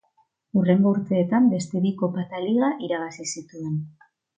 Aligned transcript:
Hurrengo 0.61 0.93
urteetan 0.93 1.51
beste 1.53 1.83
bi 1.85 1.93
kopa 2.03 2.27
eta 2.27 2.43
liga 2.49 2.75
bat 2.75 2.87
irabazi 2.91 3.33
zituen. 3.39 3.83